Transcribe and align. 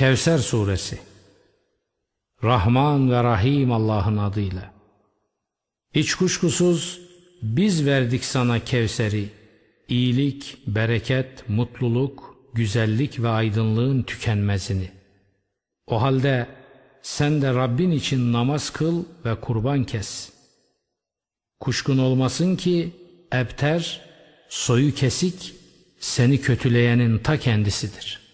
Kevser 0.00 0.38
Suresi 0.38 0.98
Rahman 2.44 3.10
ve 3.10 3.24
Rahim 3.24 3.72
Allah'ın 3.72 4.16
adıyla. 4.16 4.74
Hiç 5.94 6.14
kuşkusuz 6.14 7.00
biz 7.42 7.86
verdik 7.86 8.24
sana 8.24 8.64
Kevser'i. 8.64 9.28
iyilik, 9.88 10.58
bereket, 10.66 11.48
mutluluk, 11.48 12.36
güzellik 12.54 13.22
ve 13.22 13.28
aydınlığın 13.28 14.02
tükenmezini. 14.02 14.90
O 15.86 16.02
halde 16.02 16.46
sen 17.02 17.42
de 17.42 17.54
Rabbin 17.54 17.90
için 17.90 18.32
namaz 18.32 18.70
kıl 18.70 19.04
ve 19.24 19.34
kurban 19.40 19.84
kes. 19.84 20.32
Kuşkun 21.60 21.98
olmasın 21.98 22.56
ki 22.56 22.90
ebter, 23.32 24.00
soyu 24.48 24.94
kesik, 24.94 25.54
seni 25.98 26.40
kötüleyenin 26.40 27.18
ta 27.18 27.38
kendisidir.'' 27.38 28.29